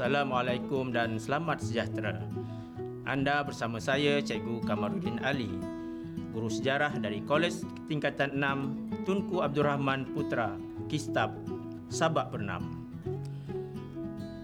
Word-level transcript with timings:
Assalamualaikum 0.00 0.96
dan 0.96 1.20
selamat 1.20 1.60
sejahtera. 1.60 2.24
Anda 3.04 3.44
bersama 3.44 3.76
saya 3.76 4.16
Cikgu 4.24 4.64
Kamaruddin 4.64 5.20
Ali, 5.20 5.52
guru 6.32 6.48
sejarah 6.48 6.96
dari 6.96 7.20
Kolej 7.20 7.60
Tingkatan 7.84 8.32
6 8.32 9.04
Tunku 9.04 9.44
Abdul 9.44 9.68
Rahman 9.68 10.08
Putra, 10.16 10.56
Kistab, 10.88 11.36
Sabak 11.92 12.32
Bernam. 12.32 12.80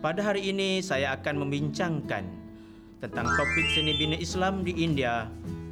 Pada 0.04 0.28
hari 0.28 0.52
ini 0.52 0.84
saya 0.84 1.16
akan 1.16 1.48
membincangkan 1.48 2.28
tentang 3.00 3.24
topik 3.24 3.66
seni 3.72 3.96
bina 3.96 4.20
Islam 4.20 4.60
di 4.60 4.76
India 4.76 5.24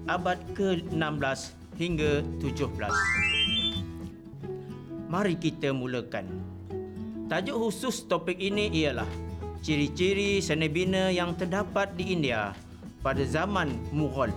abad 0.09 0.41
ke-16 0.57 0.97
hingga 1.77 2.25
17. 2.41 5.13
Mari 5.13 5.37
kita 5.37 5.77
mulakan. 5.77 6.25
Tajuk 7.29 7.69
khusus 7.69 8.09
topik 8.09 8.41
ini 8.41 8.73
ialah 8.73 9.24
ciri-ciri 9.65 10.45
seni 10.45 10.69
bina 10.69 11.09
yang 11.09 11.33
terdapat 11.41 11.97
di 11.97 12.13
India 12.13 12.53
pada 13.01 13.25
zaman 13.25 13.73
Mughal. 13.97 14.29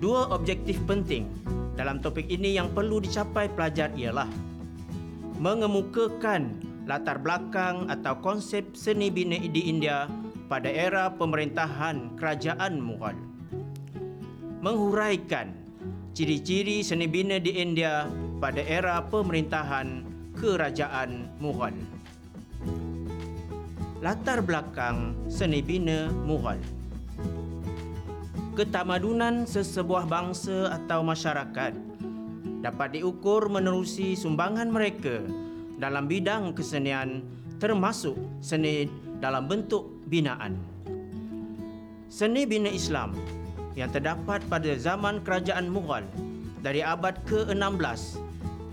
Dua 0.00 0.32
objektif 0.32 0.80
penting 0.88 1.28
dalam 1.76 2.00
topik 2.00 2.24
ini 2.24 2.56
yang 2.56 2.72
perlu 2.72 3.04
dicapai 3.04 3.52
pelajar 3.52 3.92
ialah 3.92 4.24
mengemukakan 5.36 6.56
latar 6.88 7.20
belakang 7.20 7.84
atau 7.92 8.16
konsep 8.24 8.72
seni 8.72 9.12
bina 9.12 9.36
di 9.36 9.68
India 9.68 10.08
pada 10.48 10.72
era 10.72 11.12
pemerintahan 11.12 12.16
kerajaan 12.16 12.80
Mughal. 12.80 13.12
Menghuraikan 14.64 15.52
ciri-ciri 16.16 16.80
seni 16.80 17.04
bina 17.04 17.36
di 17.36 17.60
India 17.60 18.08
pada 18.40 18.64
era 18.64 19.04
pemerintahan 19.04 20.00
kerajaan 20.32 21.28
Mughal 21.44 21.76
latar 24.04 24.44
belakang 24.44 25.16
seni 25.24 25.64
bina 25.64 26.12
Mughal. 26.28 26.60
Ketamadunan 28.52 29.48
sesebuah 29.48 30.04
bangsa 30.08 30.72
atau 30.72 31.00
masyarakat 31.00 31.72
dapat 32.60 32.88
diukur 32.96 33.48
menerusi 33.48 34.16
sumbangan 34.16 34.68
mereka 34.68 35.24
dalam 35.80 36.08
bidang 36.08 36.52
kesenian 36.52 37.24
termasuk 37.56 38.16
seni 38.44 38.88
dalam 39.20 39.48
bentuk 39.48 39.88
binaan. 40.08 40.60
Seni 42.12 42.44
bina 42.44 42.68
Islam 42.68 43.16
yang 43.76 43.88
terdapat 43.92 44.44
pada 44.48 44.72
zaman 44.76 45.24
kerajaan 45.24 45.68
Mughal 45.72 46.04
dari 46.60 46.84
abad 46.84 47.16
ke-16 47.28 48.20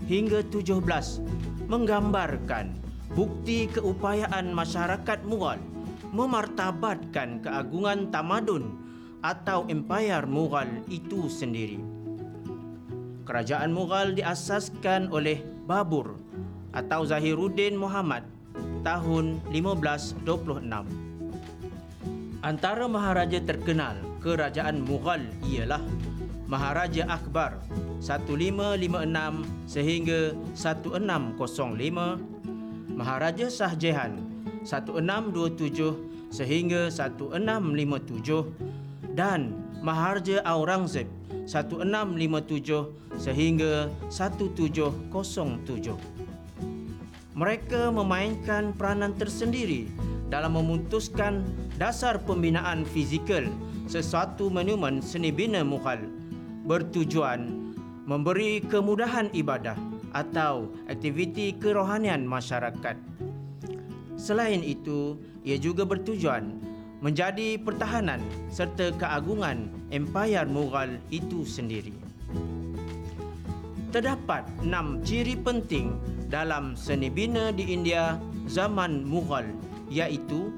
hingga 0.04 0.44
17 0.52 0.84
menggambarkan 1.68 2.83
bukti 3.12 3.68
keupayaan 3.68 4.56
masyarakat 4.56 5.20
Mughal 5.28 5.60
memartabatkan 6.14 7.44
keagungan 7.44 8.08
tamadun 8.08 8.80
atau 9.20 9.68
empayar 9.68 10.24
Mughal 10.24 10.68
itu 10.88 11.28
sendiri. 11.28 11.82
Kerajaan 13.28 13.72
Mughal 13.72 14.16
diasaskan 14.16 15.12
oleh 15.12 15.44
Babur 15.64 16.16
atau 16.72 17.04
Zahiruddin 17.08 17.76
Muhammad 17.76 18.24
tahun 18.84 19.40
1526. 19.48 20.24
Antara 22.44 22.84
maharaja 22.84 23.40
terkenal 23.40 23.96
kerajaan 24.20 24.84
Mughal 24.84 25.24
ialah 25.48 25.80
Maharaja 26.44 27.08
Akbar 27.08 27.56
1556 28.04 29.48
sehingga 29.64 30.36
1605 30.52 32.43
Maharaja 32.94 33.50
Shah 33.50 33.74
Jahan 33.74 34.22
1627 34.62 36.30
sehingga 36.30 36.94
1657 36.94 39.18
dan 39.18 39.58
Maharaja 39.82 40.38
Aurangzeb 40.46 41.10
1657 41.44 43.18
sehingga 43.18 43.90
1707. 44.08 45.12
Mereka 47.34 47.90
memainkan 47.90 48.70
peranan 48.78 49.10
tersendiri 49.18 49.90
dalam 50.30 50.54
memutuskan 50.54 51.42
dasar 51.76 52.22
pembinaan 52.22 52.86
fizikal 52.86 53.42
sesuatu 53.90 54.46
monumen 54.48 55.02
seni 55.02 55.34
bina 55.34 55.66
Mughal 55.66 55.98
bertujuan 56.64 57.74
memberi 58.08 58.64
kemudahan 58.64 59.28
ibadah 59.36 59.76
atau 60.14 60.70
aktiviti 60.86 61.52
kerohanian 61.58 62.22
masyarakat. 62.22 62.96
Selain 64.14 64.62
itu, 64.62 65.18
ia 65.42 65.58
juga 65.58 65.82
bertujuan 65.82 66.54
menjadi 67.04 67.60
pertahanan 67.60 68.22
serta 68.48 68.94
keagungan 68.96 69.68
empayar 69.92 70.48
Mughal 70.48 70.96
itu 71.12 71.44
sendiri. 71.44 71.92
Terdapat 73.92 74.48
enam 74.64 75.04
ciri 75.04 75.36
penting 75.36 76.00
dalam 76.32 76.72
seni 76.72 77.12
bina 77.12 77.52
di 77.52 77.76
India 77.76 78.16
zaman 78.48 79.04
Mughal 79.04 79.44
iaitu 79.92 80.48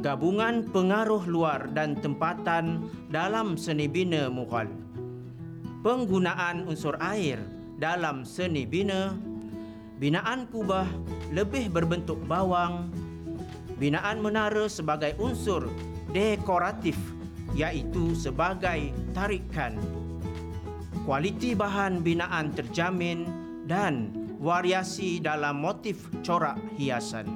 gabungan 0.00 0.64
pengaruh 0.70 1.26
luar 1.26 1.68
dan 1.74 1.98
tempatan 1.98 2.86
dalam 3.10 3.58
seni 3.58 3.90
bina 3.90 4.30
Mughal. 4.30 4.70
Penggunaan 5.82 6.70
unsur 6.70 6.94
air 7.02 7.42
dalam 7.82 8.22
seni 8.22 8.62
bina, 8.62 9.10
binaan 9.98 10.46
kubah 10.54 10.86
lebih 11.34 11.66
berbentuk 11.66 12.22
bawang, 12.30 12.94
binaan 13.82 14.22
menara 14.22 14.70
sebagai 14.70 15.18
unsur 15.18 15.66
dekoratif 16.14 16.94
iaitu 17.58 18.14
sebagai 18.14 18.94
tarikan. 19.10 19.82
Kualiti 21.02 21.58
bahan 21.58 22.06
binaan 22.06 22.54
terjamin 22.54 23.26
dan 23.66 24.14
variasi 24.38 25.18
dalam 25.18 25.58
motif 25.58 26.06
corak 26.22 26.62
hiasan. 26.78 27.26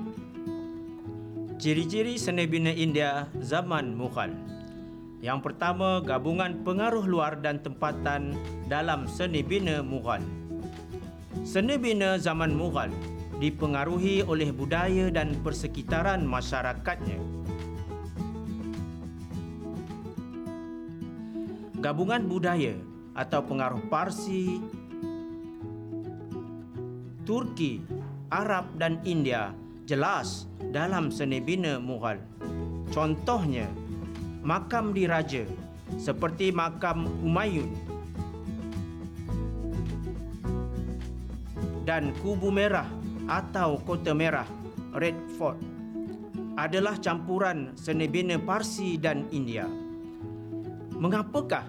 Ciri-ciri 1.58 2.14
seni 2.14 2.46
bina 2.46 2.70
India 2.70 3.26
zaman 3.42 3.98
Mughal. 3.98 4.30
Yang 5.24 5.48
pertama, 5.48 6.04
gabungan 6.04 6.60
pengaruh 6.60 7.08
luar 7.08 7.40
dan 7.40 7.56
tempatan 7.64 8.36
dalam 8.68 9.08
seni 9.08 9.40
bina 9.40 9.80
Mughal. 9.80 10.20
Seni 11.40 11.80
bina 11.80 12.20
zaman 12.20 12.52
Mughal 12.52 12.92
dipengaruhi 13.40 14.24
oleh 14.24 14.52
budaya 14.52 15.08
dan 15.12 15.36
persekitaran 15.40 16.24
masyarakatnya. 16.24 17.20
Gabungan 21.80 22.24
budaya 22.28 22.76
atau 23.16 23.40
pengaruh 23.44 23.84
Parsi, 23.88 24.60
Turki, 27.24 27.80
Arab 28.28 28.68
dan 28.76 29.00
India 29.08 29.52
jelas 29.88 30.44
dalam 30.72 31.08
seni 31.08 31.40
bina 31.40 31.80
Mughal. 31.80 32.20
Contohnya, 32.90 33.68
makam 34.46 34.94
diraja 34.94 35.42
seperti 35.98 36.54
makam 36.54 37.10
Umayyun 37.18 37.66
dan 41.82 42.14
Kubu 42.22 42.54
Merah 42.54 42.86
atau 43.26 43.82
Kota 43.82 44.14
Merah 44.14 44.46
Red 44.94 45.18
Fort 45.34 45.58
adalah 46.54 46.94
campuran 47.02 47.74
seni 47.74 48.06
bina 48.06 48.38
Parsi 48.38 48.94
dan 48.96 49.26
India. 49.34 49.66
Mengapakah 50.96 51.66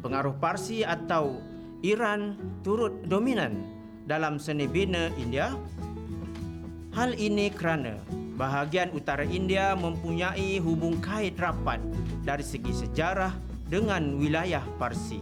pengaruh 0.00 0.38
Parsi 0.38 0.86
atau 0.86 1.42
Iran 1.82 2.38
turut 2.62 3.02
dominan 3.04 3.66
dalam 4.06 4.38
seni 4.38 4.70
bina 4.70 5.10
India? 5.18 5.52
Hal 6.96 7.12
ini 7.18 7.52
kerana 7.52 8.00
bahagian 8.36 8.92
utara 8.92 9.24
India 9.24 9.72
mempunyai 9.72 10.60
hubung 10.60 11.00
kait 11.00 11.34
rapat 11.40 11.80
dari 12.22 12.44
segi 12.44 12.70
sejarah 12.70 13.32
dengan 13.66 14.20
wilayah 14.20 14.62
Parsi. 14.76 15.18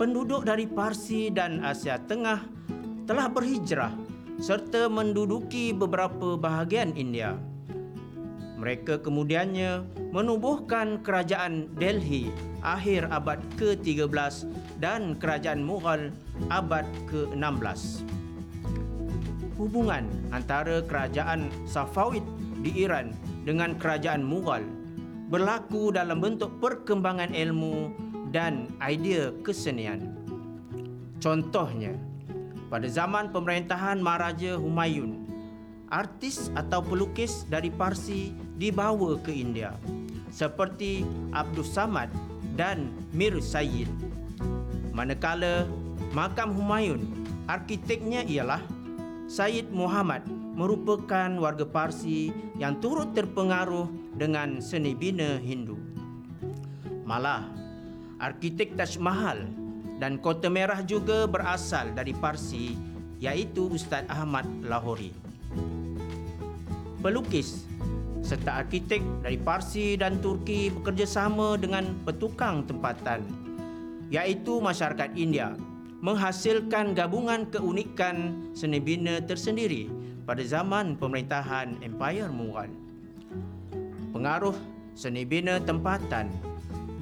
Penduduk 0.00 0.48
dari 0.48 0.64
Parsi 0.64 1.28
dan 1.28 1.60
Asia 1.60 2.00
Tengah 2.00 2.40
telah 3.04 3.28
berhijrah 3.28 3.92
serta 4.40 4.88
menduduki 4.88 5.76
beberapa 5.76 6.38
bahagian 6.38 6.96
India. 6.96 7.36
Mereka 8.58 9.06
kemudiannya 9.06 9.86
menubuhkan 10.10 11.02
kerajaan 11.02 11.70
Delhi 11.78 12.30
akhir 12.62 13.06
abad 13.10 13.38
ke-13 13.54 14.10
dan 14.82 15.14
kerajaan 15.14 15.62
Mughal 15.62 16.10
abad 16.50 16.86
ke-16 17.06 18.02
hubungan 19.58 20.06
antara 20.30 20.80
kerajaan 20.86 21.50
Safavid 21.66 22.22
di 22.62 22.86
Iran 22.86 23.12
dengan 23.42 23.74
kerajaan 23.74 24.22
Mughal 24.22 24.62
berlaku 25.28 25.92
dalam 25.92 26.24
bentuk 26.24 26.56
perkembangan 26.62 27.36
ilmu 27.36 27.92
dan 28.32 28.70
idea 28.80 29.34
kesenian. 29.44 30.16
Contohnya, 31.18 31.92
pada 32.70 32.86
zaman 32.88 33.34
pemerintahan 33.34 33.98
Maharaja 34.00 34.56
Humayun, 34.56 35.26
artis 35.90 36.48
atau 36.54 36.80
pelukis 36.80 37.44
dari 37.50 37.68
Parsi 37.68 38.32
dibawa 38.56 39.18
ke 39.20 39.34
India 39.34 39.74
seperti 40.28 41.02
Abdul 41.32 41.64
Samad 41.64 42.12
dan 42.54 42.92
Mir 43.16 43.40
Sayyid. 43.40 43.88
Manakala 44.92 45.64
makam 46.12 46.52
Humayun, 46.54 47.04
arkiteknya 47.48 48.22
ialah 48.28 48.60
Sayyid 49.28 49.68
Muhammad 49.68 50.24
merupakan 50.56 51.28
warga 51.36 51.68
Parsi 51.68 52.32
yang 52.56 52.80
turut 52.80 53.12
terpengaruh 53.12 54.16
dengan 54.16 54.56
seni 54.64 54.96
bina 54.96 55.36
Hindu. 55.36 55.76
Malah, 57.04 57.44
arkitek 58.24 58.72
Taj 58.72 58.96
Mahal 58.96 59.44
dan 60.00 60.16
Kota 60.16 60.48
Merah 60.48 60.80
juga 60.80 61.28
berasal 61.28 61.92
dari 61.92 62.16
Parsi 62.16 62.72
iaitu 63.20 63.68
Ustaz 63.68 64.08
Ahmad 64.08 64.48
Lahori. 64.64 65.12
Pelukis 67.04 67.68
serta 68.24 68.64
arkitek 68.64 69.04
dari 69.28 69.36
Parsi 69.36 70.00
dan 70.00 70.24
Turki 70.24 70.72
bekerjasama 70.72 71.60
dengan 71.60 71.84
petukang 72.08 72.64
tempatan 72.64 73.28
iaitu 74.08 74.56
masyarakat 74.56 75.12
India 75.20 75.52
menghasilkan 75.98 76.94
gabungan 76.94 77.50
keunikan 77.50 78.46
seni 78.54 78.78
bina 78.78 79.18
tersendiri 79.18 79.90
pada 80.22 80.44
zaman 80.46 80.94
pemerintahan 80.94 81.74
Empire 81.82 82.30
Mughal. 82.30 82.70
Pengaruh 84.14 84.54
seni 84.94 85.26
bina 85.26 85.58
tempatan 85.58 86.30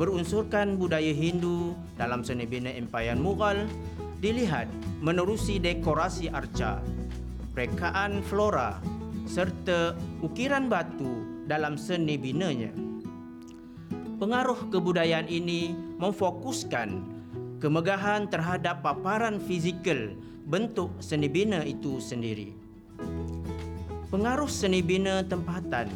berunsurkan 0.00 0.80
budaya 0.80 1.12
Hindu 1.12 1.76
dalam 2.00 2.24
seni 2.24 2.48
bina 2.48 2.72
Empire 2.72 3.20
Mughal 3.20 3.68
dilihat 4.24 4.68
menerusi 5.04 5.60
dekorasi 5.60 6.32
arca, 6.32 6.80
rekaan 7.52 8.24
flora 8.24 8.80
serta 9.28 9.92
ukiran 10.24 10.72
batu 10.72 11.44
dalam 11.44 11.76
seni 11.76 12.16
binanya. 12.16 12.72
Pengaruh 14.16 14.72
kebudayaan 14.72 15.28
ini 15.28 15.76
memfokuskan 16.00 17.15
kemegahan 17.56 18.28
terhadap 18.28 18.84
paparan 18.84 19.40
fizikal 19.40 20.12
bentuk 20.46 20.92
seni 21.00 21.26
bina 21.26 21.64
itu 21.64 21.98
sendiri. 21.98 22.52
Pengaruh 24.12 24.48
seni 24.48 24.84
bina 24.84 25.24
tempatan 25.26 25.90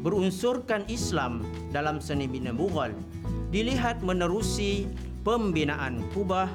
berunsurkan 0.00 0.88
Islam 0.88 1.44
dalam 1.74 2.00
seni 2.00 2.24
bina 2.24 2.54
Mughal 2.54 2.96
dilihat 3.52 4.00
menerusi 4.00 4.88
pembinaan 5.22 6.00
Kubah, 6.16 6.48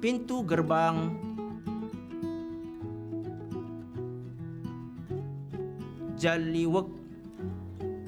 pintu 0.00 0.40
gerbang, 0.48 1.12
jaliwek, 6.16 6.88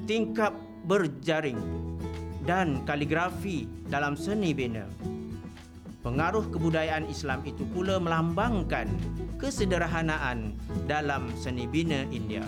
tingkap 0.09 0.57
berjaring 0.85 1.59
dan 2.45 2.81
kaligrafi 2.85 3.69
dalam 3.89 4.17
seni 4.17 4.53
bina. 4.53 4.85
Pengaruh 6.01 6.49
kebudayaan 6.49 7.05
Islam 7.05 7.45
itu 7.45 7.61
pula 7.69 8.01
melambangkan 8.01 8.89
kesederhanaan 9.37 10.57
dalam 10.89 11.29
seni 11.37 11.69
bina 11.69 12.09
India. 12.09 12.41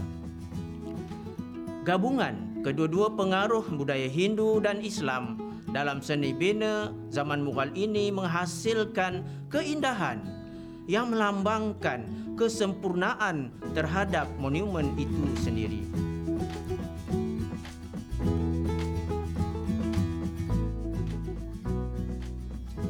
Gabungan 1.85 2.65
kedua-dua 2.65 3.13
pengaruh 3.13 3.69
budaya 3.77 4.09
Hindu 4.09 4.57
dan 4.57 4.81
Islam 4.81 5.37
dalam 5.69 6.01
seni 6.01 6.33
bina 6.33 6.89
zaman 7.13 7.45
Mughal 7.45 7.69
ini 7.77 8.09
menghasilkan 8.09 9.21
keindahan 9.53 10.21
yang 10.89 11.13
melambangkan 11.13 12.09
kesempurnaan 12.33 13.53
terhadap 13.77 14.25
monumen 14.41 14.97
itu 14.97 15.23
sendiri. 15.39 15.85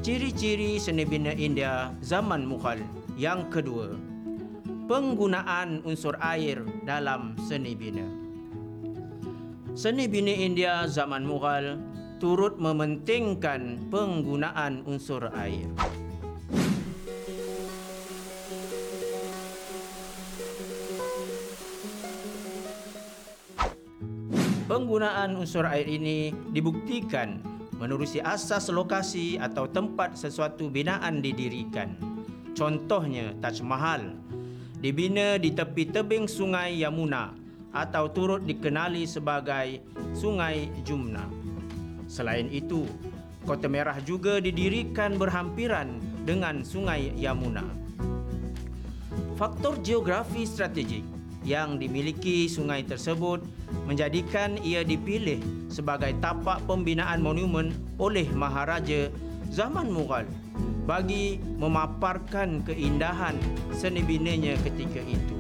Ciri-ciri 0.04 0.84
seni 0.84 1.08
bina 1.08 1.32
India 1.32 1.88
zaman 2.04 2.44
Mughal 2.44 2.84
yang 3.16 3.48
kedua, 3.48 3.96
penggunaan 4.92 5.80
unsur 5.88 6.20
air 6.20 6.60
dalam 6.84 7.40
seni 7.40 7.72
bina. 7.72 8.04
Seni 9.72 10.12
bina 10.12 10.36
India 10.36 10.92
zaman 10.92 11.24
Mughal 11.24 11.80
turut 12.20 12.60
mementingkan 12.60 13.88
penggunaan 13.88 14.84
unsur 14.84 15.32
air. 15.40 15.72
Penggunaan 24.68 25.40
unsur 25.40 25.64
air 25.64 25.88
ini 25.88 26.36
dibuktikan 26.52 27.53
menerusi 27.78 28.22
asas 28.22 28.70
lokasi 28.70 29.38
atau 29.42 29.66
tempat 29.70 30.18
sesuatu 30.18 30.70
binaan 30.70 31.22
didirikan. 31.24 31.94
Contohnya 32.54 33.34
Taj 33.42 33.66
Mahal 33.66 34.14
dibina 34.78 35.42
di 35.42 35.56
tepi 35.56 35.90
tebing 35.90 36.30
Sungai 36.30 36.78
Yamuna 36.84 37.34
atau 37.74 38.12
turut 38.12 38.46
dikenali 38.46 39.10
sebagai 39.10 39.82
Sungai 40.14 40.70
Jumna. 40.86 41.26
Selain 42.06 42.46
itu, 42.54 42.86
Kota 43.44 43.66
Merah 43.66 43.98
juga 44.06 44.38
didirikan 44.38 45.18
berhampiran 45.18 45.98
dengan 46.24 46.62
Sungai 46.62 47.12
Yamuna. 47.18 47.66
Faktor 49.34 49.82
geografi 49.82 50.46
strategik 50.46 51.02
yang 51.44 51.76
dimiliki 51.80 52.48
sungai 52.48 52.88
tersebut 52.88 53.44
menjadikan 53.84 54.56
ia 54.64 54.82
dipilih 54.82 55.40
sebagai 55.68 56.16
tapak 56.24 56.64
pembinaan 56.64 57.20
monumen 57.20 57.76
oleh 58.00 58.28
Maharaja 58.32 59.12
zaman 59.52 59.92
Mughal 59.92 60.26
bagi 60.84 61.40
memaparkan 61.60 62.64
keindahan 62.68 63.36
seni 63.76 64.04
binanya 64.04 64.56
ketika 64.64 65.00
itu. 65.04 65.36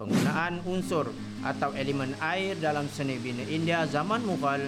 Penggunaan 0.00 0.60
unsur 0.68 1.08
atau 1.44 1.72
elemen 1.72 2.12
air 2.20 2.56
dalam 2.60 2.88
seni 2.88 3.16
bina 3.16 3.44
India 3.48 3.88
zaman 3.88 4.20
Mughal 4.24 4.64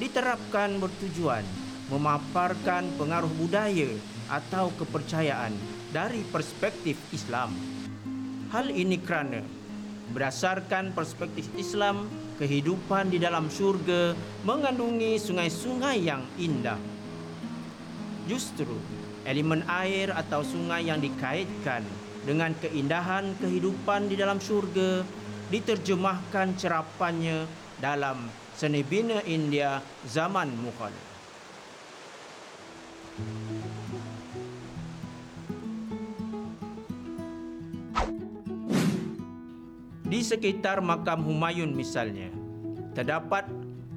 diterapkan 0.00 0.80
bertujuan 0.80 1.44
memaparkan 1.90 2.86
pengaruh 2.96 3.28
budaya 3.34 3.90
atau 4.30 4.70
kepercayaan 4.78 5.52
dari 5.90 6.22
perspektif 6.30 6.96
Islam. 7.10 7.50
Hal 8.54 8.70
ini 8.70 8.98
kerana 9.02 9.42
berdasarkan 10.10 10.92
perspektif 10.92 11.46
Islam, 11.54 12.10
kehidupan 12.40 13.12
di 13.12 13.18
dalam 13.20 13.46
syurga 13.52 14.16
mengandungi 14.42 15.20
sungai-sungai 15.20 15.96
yang 16.00 16.24
indah. 16.40 16.80
Justru 18.26 18.74
elemen 19.28 19.62
air 19.68 20.10
atau 20.14 20.40
sungai 20.40 20.88
yang 20.88 20.98
dikaitkan 20.98 21.84
dengan 22.24 22.52
keindahan 22.60 23.36
kehidupan 23.40 24.08
di 24.08 24.16
dalam 24.16 24.40
syurga 24.40 25.04
diterjemahkan 25.50 26.56
cerapannya 26.56 27.44
dalam 27.80 28.28
seni 28.54 28.84
bina 28.84 29.24
India 29.24 29.80
zaman 30.06 30.52
Mughal. 30.52 30.92
Sekitar 40.20 40.78
makam 40.84 41.26
Humayun 41.26 41.74
misalnya, 41.74 42.30
terdapat 42.94 43.48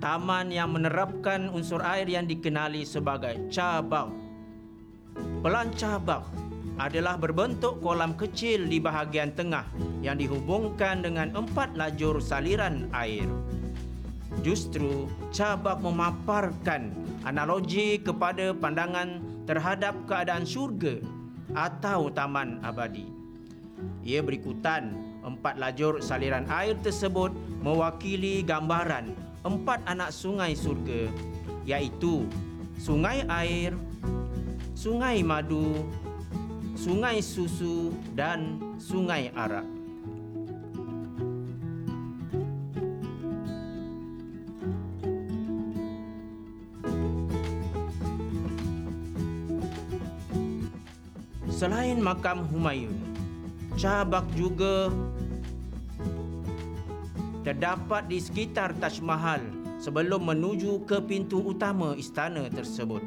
taman 0.01 0.49
yang 0.49 0.73
menerapkan 0.73 1.51
unsur 1.51 1.83
air 1.83 2.09
yang 2.09 2.25
dikenali 2.25 2.87
sebagai 2.87 3.37
cabang. 3.53 4.17
Pelan 5.45 5.69
cabang 5.77 6.25
adalah 6.81 7.21
berbentuk 7.21 7.77
kolam 7.85 8.17
kecil 8.17 8.65
di 8.65 8.81
bahagian 8.81 9.29
tengah 9.37 9.67
yang 10.01 10.17
dihubungkan 10.17 11.05
dengan 11.05 11.29
empat 11.37 11.77
lajur 11.77 12.17
saliran 12.17 12.89
air. 12.97 13.29
Justru 14.41 15.05
cabak 15.29 15.85
memaparkan 15.85 16.89
analogi 17.29 18.01
kepada 18.01 18.57
pandangan 18.57 19.21
terhadap 19.45 19.93
keadaan 20.09 20.49
syurga 20.49 20.97
atau 21.53 22.09
taman 22.09 22.57
abadi. 22.65 23.05
Ia 24.01 24.25
berikutan 24.25 25.12
empat 25.23 25.55
lajur 25.57 26.03
saliran 26.03 26.43
air 26.51 26.75
tersebut 26.83 27.31
mewakili 27.63 28.43
gambaran 28.43 29.15
empat 29.43 29.79
anak 29.87 30.11
sungai 30.11 30.55
surga 30.55 31.07
iaitu 31.63 32.27
sungai 32.79 33.23
air, 33.27 33.71
sungai 34.75 35.23
madu, 35.23 35.87
sungai 36.75 37.23
susu 37.23 37.95
dan 38.11 38.59
sungai 38.75 39.31
arak. 39.31 39.63
Selain 51.53 51.95
makam 52.03 52.43
Humayun, 52.51 52.91
cabak 53.77 54.25
juga 54.37 54.93
terdapat 57.43 58.07
di 58.07 58.21
sekitar 58.21 58.71
Taj 58.79 59.03
Mahal 59.03 59.43
sebelum 59.81 60.31
menuju 60.31 60.87
ke 60.87 61.03
pintu 61.03 61.43
utama 61.43 61.91
istana 61.99 62.47
tersebut. 62.47 63.03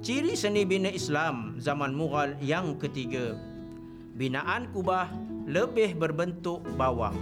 Ciri 0.00 0.32
seni 0.32 0.64
bina 0.64 0.88
Islam 0.88 1.60
zaman 1.60 1.92
Mughal 1.92 2.40
yang 2.40 2.80
ketiga, 2.80 3.36
binaan 4.16 4.72
kubah 4.72 5.12
lebih 5.44 5.92
berbentuk 5.98 6.64
bawang. 6.80 7.18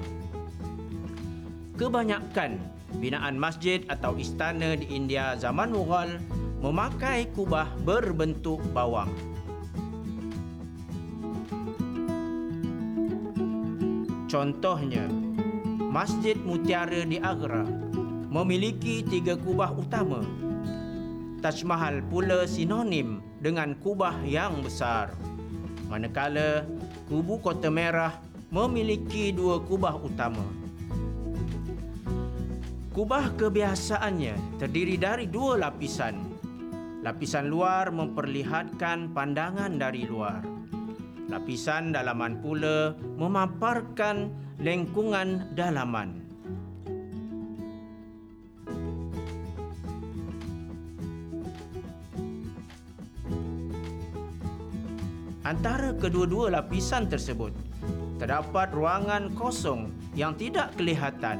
Kebanyakan 1.74 2.62
binaan 3.02 3.34
masjid 3.34 3.82
atau 3.90 4.14
istana 4.14 4.78
di 4.78 4.86
India 4.94 5.34
zaman 5.34 5.74
Mughal 5.74 6.22
memakai 6.62 7.26
kubah 7.34 7.66
berbentuk 7.82 8.62
bawang. 8.70 9.10
Contohnya, 14.26 15.06
Masjid 15.78 16.34
Mutiara 16.34 17.06
di 17.06 17.14
Agra 17.22 17.62
memiliki 18.26 19.06
tiga 19.06 19.38
kubah 19.38 19.70
utama. 19.70 20.18
Taj 21.38 21.62
Mahal 21.62 22.02
pula 22.10 22.42
sinonim 22.42 23.22
dengan 23.38 23.78
kubah 23.78 24.18
yang 24.26 24.66
besar. 24.66 25.14
Manakala 25.86 26.66
Kubu 27.06 27.38
Kota 27.38 27.70
Merah 27.70 28.18
memiliki 28.50 29.30
dua 29.30 29.62
kubah 29.62 29.94
utama. 29.94 30.42
Kubah 32.90 33.30
kebiasaannya 33.38 34.58
terdiri 34.58 34.98
dari 34.98 35.30
dua 35.30 35.70
lapisan. 35.70 36.18
Lapisan 37.06 37.46
luar 37.46 37.94
memperlihatkan 37.94 39.14
pandangan 39.14 39.78
dari 39.78 40.02
luar. 40.02 40.55
Lapisan 41.26 41.90
dalaman 41.90 42.38
pula 42.38 42.94
memaparkan 43.18 44.30
lengkungan 44.62 45.50
dalaman. 45.58 46.22
Antara 55.46 55.94
kedua-dua 55.94 56.50
lapisan 56.50 57.06
tersebut, 57.06 57.54
terdapat 58.18 58.74
ruangan 58.74 59.30
kosong 59.38 59.94
yang 60.18 60.34
tidak 60.34 60.74
kelihatan 60.74 61.38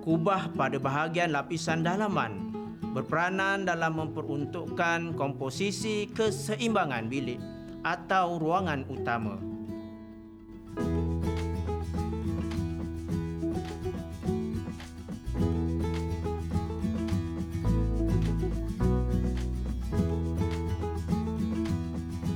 kubah 0.00 0.48
pada 0.54 0.78
bahagian 0.78 1.34
lapisan 1.34 1.82
dalaman 1.82 2.54
berperanan 2.96 3.66
dalam 3.66 4.00
memperuntukkan 4.00 5.12
komposisi 5.18 6.08
keseimbangan 6.14 7.10
bilik 7.10 7.55
atau 7.86 8.42
ruangan 8.42 8.82
utama. 8.90 9.38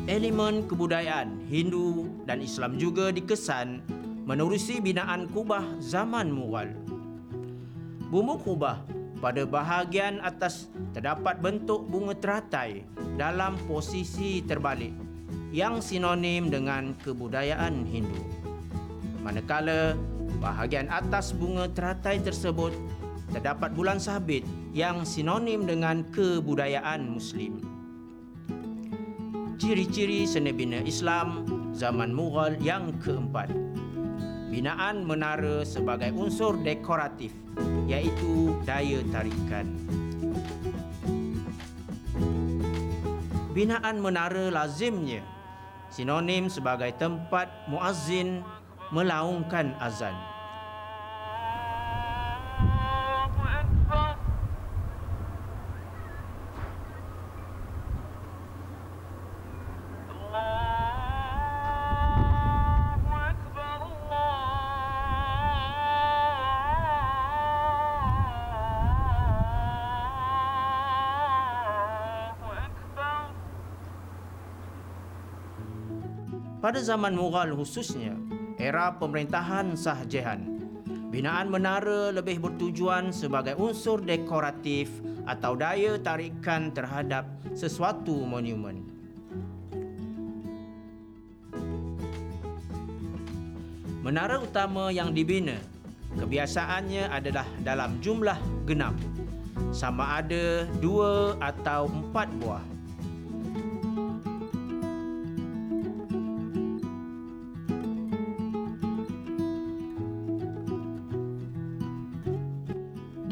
Elemen 0.07 0.67
kebudayaan 0.71 1.43
Hindu 1.51 2.07
dan 2.27 2.43
Islam 2.43 2.79
juga 2.79 3.11
dikesan 3.11 3.83
menerusi 4.27 4.79
binaan 4.79 5.27
kubah 5.31 5.63
zaman 5.83 6.31
Mughal. 6.31 6.71
Bumbu 8.11 8.43
kubah 8.43 8.83
pada 9.23 9.47
bahagian 9.47 10.19
atas 10.23 10.67
terdapat 10.91 11.39
bentuk 11.39 11.87
bunga 11.87 12.19
teratai 12.19 12.83
dalam 13.15 13.55
posisi 13.71 14.43
terbalik 14.43 15.10
yang 15.51 15.83
sinonim 15.83 16.49
dengan 16.49 16.95
kebudayaan 17.03 17.85
Hindu. 17.87 18.23
Manakala 19.21 19.99
bahagian 20.41 20.89
atas 20.89 21.37
bunga 21.37 21.69
teratai 21.71 22.23
tersebut 22.25 22.73
terdapat 23.31 23.71
bulan 23.75 24.03
sabit 24.03 24.43
yang 24.75 25.07
sinonim 25.07 25.67
dengan 25.67 26.03
kebudayaan 26.11 27.07
Muslim. 27.07 27.63
Ciri-ciri 29.61 30.25
seni 30.25 30.57
bina 30.57 30.81
Islam 30.83 31.45
zaman 31.77 32.11
Mughal 32.17 32.57
yang 32.65 32.97
keempat 32.99 33.53
binaan 34.51 35.07
menara 35.07 35.63
sebagai 35.63 36.11
unsur 36.11 36.59
dekoratif 36.59 37.31
iaitu 37.87 38.59
daya 38.67 38.99
tarikan. 39.15 39.71
Binaan 43.51 43.99
menara 43.99 44.47
lazimnya 44.47 45.27
sinonim 45.91 46.47
sebagai 46.47 46.95
tempat 46.95 47.51
muazzin 47.67 48.47
melaungkan 48.95 49.75
azan. 49.83 50.30
Pada 76.71 76.87
zaman 76.87 77.19
Mughal 77.19 77.51
khususnya, 77.59 78.15
era 78.55 78.95
pemerintahan 78.95 79.75
Shah 79.75 80.07
Jahan, 80.07 80.55
binaan 81.11 81.51
menara 81.51 82.15
lebih 82.15 82.39
bertujuan 82.39 83.11
sebagai 83.11 83.59
unsur 83.59 83.99
dekoratif 83.99 84.87
atau 85.27 85.59
daya 85.59 85.99
tarikan 85.99 86.71
terhadap 86.71 87.27
sesuatu 87.59 88.15
monumen. 88.23 88.87
Menara 94.07 94.39
utama 94.39 94.95
yang 94.95 95.11
dibina 95.11 95.59
kebiasaannya 96.23 97.11
adalah 97.11 97.51
dalam 97.67 97.99
jumlah 97.99 98.39
genap 98.71 98.95
sama 99.75 100.23
ada 100.23 100.71
dua 100.79 101.35
atau 101.43 101.91
empat 101.91 102.31
buah 102.39 102.63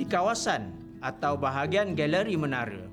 kawasan 0.08 0.72
atau 1.04 1.38
bahagian 1.38 1.94
galeri 1.94 2.34
menara 2.34 2.88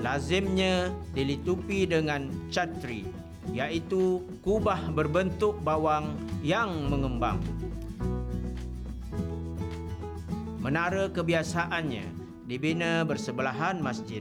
lazimnya 0.00 0.88
dilitupi 1.12 1.84
dengan 1.84 2.32
chatri 2.48 3.04
iaitu 3.52 4.24
kubah 4.40 4.92
berbentuk 4.92 5.60
bawang 5.60 6.16
yang 6.40 6.88
mengembang. 6.88 7.40
Menara 10.60 11.08
kebiasaannya 11.08 12.04
dibina 12.44 13.02
bersebelahan 13.04 13.80
masjid. 13.80 14.20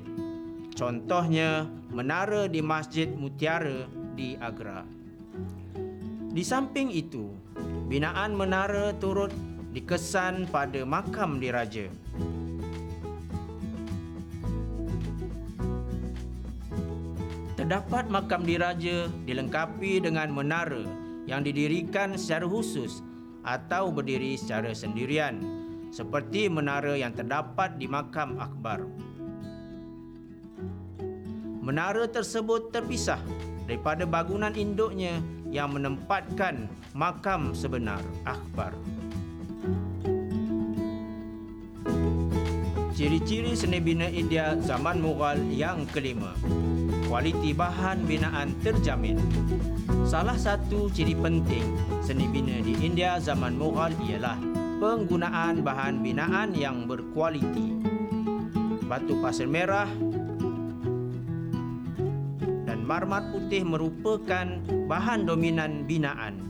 Contohnya 0.72 1.67
menara 1.91 2.48
di 2.48 2.63
Masjid 2.63 3.12
Mutiara 3.12 3.84
di 4.15 4.39
Agra. 4.39 4.88
Di 6.31 6.39
samping 6.39 6.88
itu, 6.96 7.36
binaan 7.91 8.39
menara 8.39 8.96
turut 8.96 9.36
dikesan 9.75 10.48
pada 10.48 10.88
makam 10.88 11.43
diraja. 11.43 11.91
Terdapat 17.69 18.09
makam 18.09 18.49
diraja 18.49 19.13
dilengkapi 19.29 20.01
dengan 20.01 20.33
menara 20.33 20.81
yang 21.29 21.45
didirikan 21.45 22.17
secara 22.17 22.49
khusus 22.49 23.05
atau 23.45 23.93
berdiri 23.93 24.33
secara 24.41 24.73
sendirian 24.73 25.38
seperti 25.93 26.49
menara 26.49 26.97
yang 26.97 27.13
terdapat 27.13 27.77
di 27.77 27.85
makam 27.85 28.41
akbar. 28.41 28.89
Menara 31.61 32.09
tersebut 32.09 32.73
terpisah 32.73 33.21
daripada 33.69 34.01
bangunan 34.01 34.57
induknya 34.57 35.21
yang 35.53 35.69
menempatkan 35.69 36.65
makam 36.97 37.53
sebenar 37.53 38.01
akbar. 38.25 38.73
Ciri-ciri 42.97 43.53
seni 43.53 43.77
bina 43.77 44.09
India 44.09 44.57
zaman 44.57 45.05
Mughal 45.05 45.38
yang 45.53 45.85
kelima 45.93 46.33
kualiti 47.09 47.57
bahan 47.57 48.05
binaan 48.05 48.53
terjamin. 48.61 49.17
Salah 50.05 50.37
satu 50.37 50.93
ciri 50.93 51.17
penting 51.17 51.65
seni 52.05 52.29
bina 52.29 52.61
di 52.61 52.77
India 52.85 53.17
zaman 53.17 53.57
Mughal 53.57 53.97
ialah 54.05 54.37
penggunaan 54.77 55.65
bahan 55.65 56.05
binaan 56.05 56.53
yang 56.53 56.85
berkualiti. 56.85 57.73
Batu 58.85 59.17
pasir 59.25 59.49
merah 59.49 59.89
dan 62.69 62.85
marmar 62.85 63.33
putih 63.33 63.65
merupakan 63.65 64.61
bahan 64.85 65.25
dominan 65.25 65.89
binaan. 65.89 66.45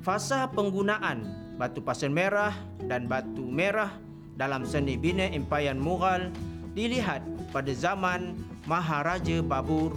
Fasa 0.00 0.48
penggunaan 0.48 1.20
batu 1.60 1.84
pasir 1.84 2.08
merah 2.08 2.56
dan 2.88 3.12
batu 3.12 3.44
merah 3.44 3.92
dalam 4.40 4.64
seni 4.64 4.96
bina 4.96 5.28
Empayan 5.28 5.76
Mughal 5.76 6.32
dilihat 6.72 7.20
pada 7.52 7.70
zaman 7.70 8.53
Maharaja 8.64 9.44
Babur, 9.44 9.92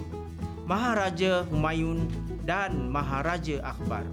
Maharaja 0.68 1.48
Humayun 1.48 2.04
dan 2.44 2.92
Maharaja 2.92 3.64
Akbar. 3.64 4.04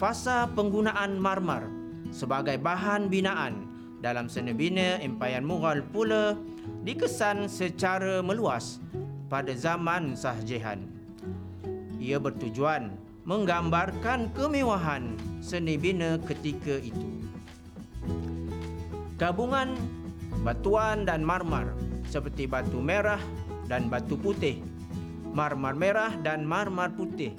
Fasa 0.00 0.48
penggunaan 0.56 1.20
marmar 1.20 1.68
sebagai 2.08 2.56
bahan 2.56 3.12
binaan 3.12 3.68
dalam 4.00 4.32
seni 4.32 4.56
bina 4.56 4.96
Empayan 5.04 5.44
Mughal 5.44 5.84
pula 5.84 6.36
dikesan 6.88 7.52
secara 7.52 8.24
meluas 8.24 8.80
pada 9.28 9.52
zaman 9.52 10.16
Shah 10.16 10.40
Ia 12.00 12.16
bertujuan 12.16 12.96
menggambarkan 13.28 14.32
kemewahan 14.32 15.20
seni 15.44 15.76
bina 15.76 16.16
ketika 16.24 16.80
itu. 16.80 17.28
Gabungan 19.20 19.76
batuan 20.44 21.04
dan 21.08 21.24
marmar 21.24 21.72
seperti 22.06 22.46
batu 22.46 22.78
merah 22.78 23.20
dan 23.66 23.90
batu 23.90 24.14
putih, 24.14 24.62
marmar 25.34 25.74
merah 25.74 26.14
dan 26.22 26.46
marmar 26.46 26.94
putih 26.94 27.34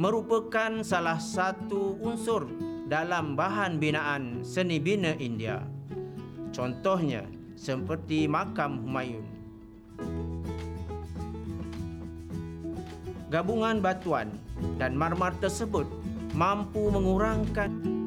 merupakan 0.00 0.80
salah 0.80 1.20
satu 1.20 2.00
unsur 2.00 2.48
dalam 2.88 3.36
bahan 3.36 3.76
binaan 3.76 4.40
seni 4.40 4.80
bina 4.80 5.12
India. 5.20 5.60
Contohnya 6.50 7.28
seperti 7.54 8.24
makam 8.24 8.80
Humayun. 8.80 9.26
Gabungan 13.30 13.78
batuan 13.78 14.34
dan 14.80 14.98
marmar 14.98 15.36
tersebut 15.38 15.86
mampu 16.34 16.90
mengurangkan 16.90 17.99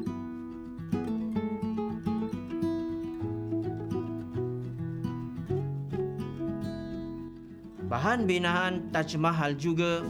bahan 8.04 8.28
binaan 8.28 8.92
Taj 8.92 9.16
Mahal 9.16 9.56
juga 9.56 10.04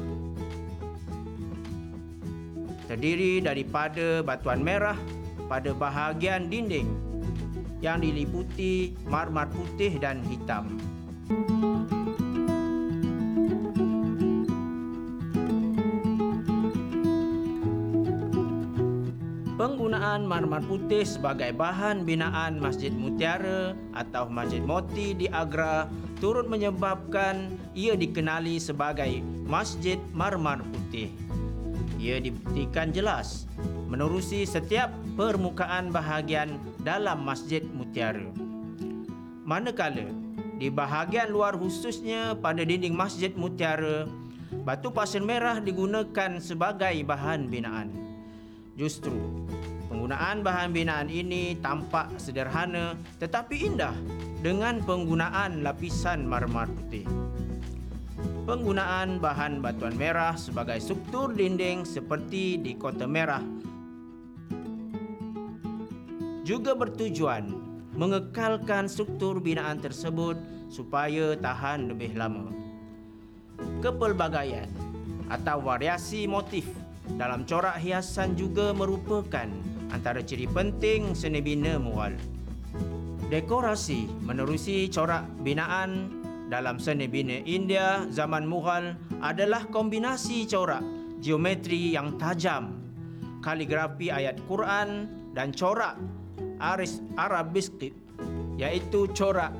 terdiri 2.90 3.38
daripada 3.38 4.18
batuan 4.18 4.66
merah 4.66 4.98
pada 5.46 5.70
bahagian 5.70 6.50
dinding 6.50 6.90
yang 7.78 8.02
diliputi 8.02 8.98
marmar 9.06 9.46
putih 9.46 9.94
dan 10.02 10.26
hitam. 10.26 10.74
Penggunaan 20.14 20.46
marmar 20.46 20.62
putih 20.70 21.02
sebagai 21.02 21.50
bahan 21.58 22.06
binaan 22.06 22.62
Masjid 22.62 22.94
Mutiara 22.94 23.74
atau 23.98 24.30
Masjid 24.30 24.62
Moti 24.62 25.10
di 25.10 25.26
Agra 25.26 25.90
turut 26.22 26.46
menyebabkan 26.46 27.50
ia 27.74 27.98
dikenali 27.98 28.62
sebagai 28.62 29.26
Masjid 29.42 29.98
Marmar 30.14 30.62
Putih. 30.70 31.10
Ia 31.98 32.22
dibuktikan 32.22 32.94
jelas 32.94 33.50
menerusi 33.90 34.46
setiap 34.46 34.94
permukaan 35.18 35.90
bahagian 35.90 36.62
dalam 36.86 37.26
Masjid 37.26 37.66
Mutiara. 37.74 38.30
Manakala 39.42 40.14
di 40.62 40.70
bahagian 40.70 41.34
luar 41.34 41.58
khususnya 41.58 42.38
pada 42.38 42.62
dinding 42.62 42.94
Masjid 42.94 43.34
Mutiara, 43.34 44.06
batu 44.62 44.94
pasir 44.94 45.26
merah 45.26 45.58
digunakan 45.58 46.38
sebagai 46.38 47.02
bahan 47.02 47.50
binaan. 47.50 47.90
Justru 48.78 49.43
penggunaan 50.04 50.44
bahan 50.44 50.76
binaan 50.76 51.08
ini 51.08 51.56
tampak 51.64 52.20
sederhana 52.20 52.92
tetapi 53.16 53.72
indah 53.72 53.96
dengan 54.44 54.76
penggunaan 54.84 55.64
lapisan 55.64 56.28
marmar 56.28 56.68
putih 56.68 57.08
penggunaan 58.44 59.16
bahan 59.16 59.64
batuan 59.64 59.96
merah 59.96 60.36
sebagai 60.36 60.76
struktur 60.76 61.32
dinding 61.32 61.88
seperti 61.88 62.60
di 62.60 62.76
Kota 62.76 63.08
Merah 63.08 63.40
juga 66.44 66.76
bertujuan 66.76 67.56
mengekalkan 67.96 68.92
struktur 68.92 69.40
binaan 69.40 69.80
tersebut 69.80 70.36
supaya 70.68 71.32
tahan 71.40 71.88
lebih 71.96 72.12
lama. 72.12 72.52
Kepelbagaian 73.80 74.68
atau 75.32 75.64
variasi 75.64 76.28
motif 76.28 76.68
dalam 77.16 77.48
corak 77.48 77.80
hiasan 77.80 78.36
juga 78.36 78.76
merupakan 78.76 79.48
antara 79.94 80.18
ciri 80.26 80.50
penting 80.50 81.14
seni 81.14 81.38
bina 81.38 81.78
mual. 81.78 82.18
Dekorasi 83.30 84.10
menerusi 84.26 84.90
corak 84.90 85.22
binaan 85.46 86.10
dalam 86.50 86.82
seni 86.82 87.06
bina 87.06 87.38
India 87.46 88.02
zaman 88.10 88.44
Mughal 88.44 88.98
adalah 89.22 89.64
kombinasi 89.70 90.50
corak 90.50 90.82
geometri 91.22 91.94
yang 91.94 92.18
tajam, 92.18 92.74
kaligrafi 93.40 94.10
ayat 94.10 94.36
Quran 94.50 95.08
dan 95.32 95.54
corak 95.54 95.96
aris 96.60 97.00
arabistik 97.16 97.96
iaitu 98.60 99.08
corak 99.16 99.54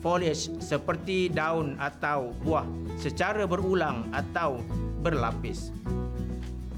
foliage 0.00 0.48
seperti 0.62 1.28
daun 1.28 1.74
atau 1.76 2.32
buah 2.40 2.64
secara 2.96 3.44
berulang 3.44 4.06
atau 4.14 4.62
berlapis. 5.02 5.74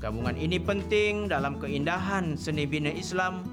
Gabungan 0.01 0.33
ini 0.41 0.57
penting 0.57 1.29
dalam 1.29 1.61
keindahan 1.61 2.33
seni 2.33 2.65
bina 2.65 2.89
Islam. 2.89 3.45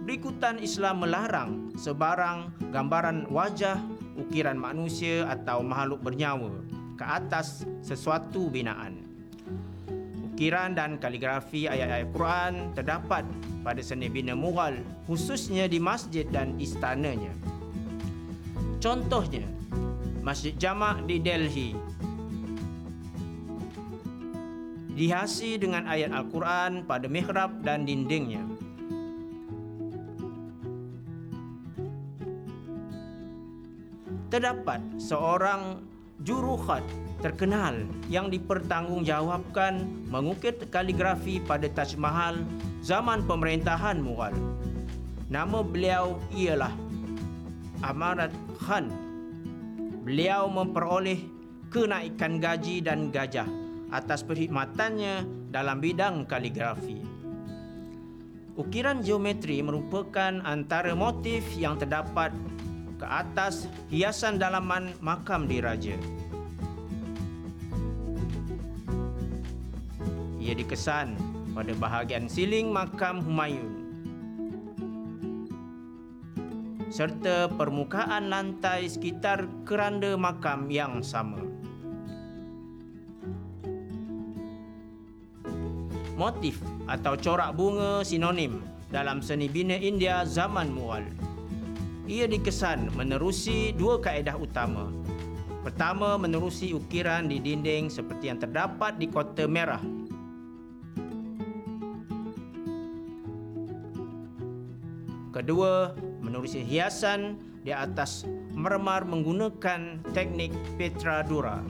Berikutan 0.00 0.56
Islam 0.56 1.04
melarang 1.04 1.76
sebarang 1.76 2.72
gambaran 2.72 3.28
wajah 3.28 3.76
ukiran 4.16 4.56
manusia 4.56 5.28
atau 5.28 5.60
makhluk 5.60 6.00
bernyawa 6.00 6.56
ke 6.96 7.04
atas 7.04 7.68
sesuatu 7.84 8.48
binaan. 8.48 9.04
Ukiran 10.32 10.72
dan 10.72 10.96
kaligrafi 10.96 11.68
ayat-ayat 11.68 12.08
Quran 12.16 12.52
terdapat 12.72 13.28
pada 13.60 13.84
seni 13.84 14.08
bina 14.08 14.32
Mughal 14.32 14.80
khususnya 15.04 15.68
di 15.68 15.76
masjid 15.76 16.24
dan 16.32 16.56
istananya. 16.56 17.36
Contohnya, 18.80 19.44
Masjid 20.24 20.56
Jamak 20.56 21.04
di 21.04 21.20
Delhi 21.20 21.76
dihiasi 25.00 25.56
dengan 25.56 25.88
ayat 25.88 26.12
Al-Quran 26.12 26.84
pada 26.84 27.08
mihrab 27.08 27.64
dan 27.64 27.88
dindingnya. 27.88 28.44
terdapat 34.30 34.78
seorang 34.94 35.82
jurukhat 36.22 36.86
terkenal 37.18 37.82
yang 38.06 38.30
dipertanggungjawabkan 38.30 39.82
mengukir 40.06 40.54
kaligrafi 40.70 41.42
pada 41.42 41.66
Taj 41.66 41.98
Mahal 41.98 42.46
zaman 42.78 43.26
pemerintahan 43.26 43.98
Mughal. 43.98 44.30
Nama 45.26 45.66
beliau 45.66 46.22
ialah 46.30 46.70
Amarat 47.82 48.30
Khan. 48.62 48.86
Beliau 50.06 50.46
memperoleh 50.46 51.26
kenaikan 51.66 52.38
gaji 52.38 52.86
dan 52.86 53.10
gajah 53.10 53.59
atas 53.90 54.22
perkhidmatannya 54.22 55.50
dalam 55.50 55.82
bidang 55.82 56.26
kaligrafi. 56.26 57.02
Ukiran 58.58 59.02
geometri 59.02 59.62
merupakan 59.62 60.42
antara 60.42 60.94
motif 60.94 61.46
yang 61.54 61.78
terdapat 61.78 62.34
ke 62.98 63.06
atas 63.06 63.70
hiasan 63.88 64.38
dalaman 64.38 64.94
makam 64.98 65.46
diraja. 65.50 65.98
Ia 70.40 70.54
dikesan 70.56 71.14
pada 71.54 71.72
bahagian 71.78 72.26
siling 72.26 72.70
makam 72.74 73.22
Humayun 73.22 73.80
serta 76.90 77.46
permukaan 77.54 78.34
lantai 78.34 78.90
sekitar 78.90 79.46
keranda 79.62 80.18
makam 80.18 80.66
yang 80.66 80.98
sama. 81.06 81.49
Motif 86.20 86.60
atau 86.84 87.16
corak 87.16 87.56
bunga 87.56 88.04
sinonim 88.04 88.60
dalam 88.92 89.24
seni 89.24 89.48
bina 89.48 89.80
India 89.80 90.28
zaman 90.28 90.68
Mughal 90.68 91.08
ia 92.10 92.26
dikesan 92.26 92.90
menerusi 92.98 93.70
dua 93.70 94.02
kaedah 94.02 94.34
utama. 94.34 94.90
Pertama, 95.62 96.18
menerusi 96.18 96.74
ukiran 96.74 97.30
di 97.30 97.38
dinding 97.38 97.86
seperti 97.86 98.26
yang 98.26 98.42
terdapat 98.42 98.98
di 98.98 99.06
Kota 99.06 99.46
Merah. 99.46 99.78
Kedua, 105.30 105.94
menerusi 106.18 106.66
hiasan 106.66 107.38
di 107.62 107.70
atas 107.70 108.26
mermar 108.50 109.06
menggunakan 109.06 110.02
teknik 110.10 110.50
Petra 110.74 111.22
Dura. 111.22 111.62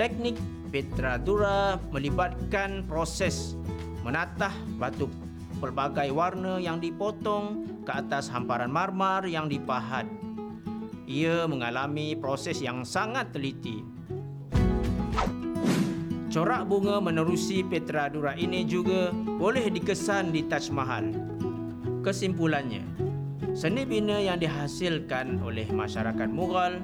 Teknik 0.00 0.40
Petra 0.72 1.20
Dura 1.20 1.76
melibatkan 1.92 2.88
proses 2.88 3.52
menatah 4.00 4.56
batu 4.80 5.12
pelbagai 5.60 6.08
warna 6.08 6.56
yang 6.56 6.80
dipotong 6.80 7.68
ke 7.84 7.92
atas 7.92 8.32
hamparan 8.32 8.72
marmar 8.72 9.28
yang 9.28 9.44
dipahat. 9.44 10.08
Ia 11.04 11.44
mengalami 11.44 12.16
proses 12.16 12.64
yang 12.64 12.80
sangat 12.80 13.28
teliti 13.36 13.84
Corak 16.32 16.64
bunga 16.64 16.96
menerusi 16.96 17.60
Petra 17.60 18.08
Dura 18.08 18.32
ini 18.40 18.64
juga 18.64 19.12
boleh 19.12 19.68
dikesan 19.68 20.32
di 20.32 20.48
Taj 20.48 20.72
Mahal. 20.72 21.12
Kesimpulannya, 22.00 22.88
seni 23.52 23.84
bina 23.84 24.16
yang 24.16 24.40
dihasilkan 24.40 25.44
oleh 25.44 25.68
masyarakat 25.68 26.30
Mughal 26.32 26.80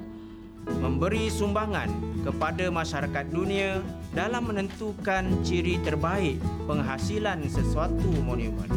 memberi 0.69 1.31
sumbangan 1.31 1.87
kepada 2.25 2.69
masyarakat 2.71 3.25
dunia 3.29 3.83
dalam 4.15 4.49
menentukan 4.49 5.27
ciri 5.43 5.77
terbaik 5.83 6.41
penghasilan 6.65 7.45
sesuatu 7.49 8.09
monumen. 8.23 8.69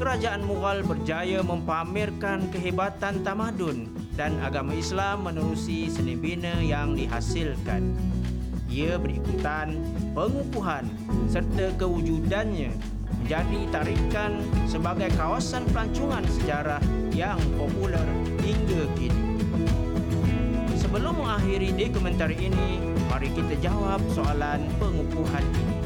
Kerajaan 0.00 0.46
Mughal 0.48 0.80
berjaya 0.80 1.44
mempamerkan 1.44 2.48
kehebatan 2.48 3.20
tamadun 3.20 3.92
dan 4.16 4.36
agama 4.40 4.72
Islam 4.72 5.28
menerusi 5.28 5.92
seni 5.92 6.16
bina 6.16 6.56
yang 6.64 6.96
dihasilkan 6.96 7.96
ia 8.70 8.94
berikutan 9.02 9.82
pengukuhan 10.14 10.86
serta 11.26 11.74
kewujudannya 11.74 12.70
menjadi 13.18 13.60
tarikan 13.74 14.38
sebagai 14.70 15.10
kawasan 15.18 15.66
pelancongan 15.74 16.22
sejarah 16.38 16.82
yang 17.10 17.38
popular 17.58 18.06
hingga 18.38 18.86
kini. 18.94 19.09
Sebelum 20.90 21.22
mengakhiri 21.22 21.70
dokumentari 21.70 22.50
ini, 22.50 22.82
mari 23.06 23.30
kita 23.30 23.54
jawab 23.62 24.02
soalan 24.10 24.66
pengukuhan 24.82 25.46
ini. 25.54 25.78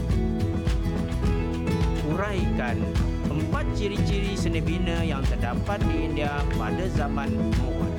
Uraikan 2.09 2.81
empat 3.29 3.69
ciri-ciri 3.77 4.33
seni 4.33 4.65
bina 4.65 5.05
yang 5.05 5.21
terdapat 5.29 5.85
di 5.85 6.09
India 6.09 6.41
pada 6.57 6.89
zaman 6.97 7.37
Mughal. 7.37 7.93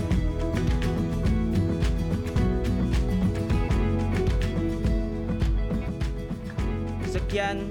Sekian 7.14 7.70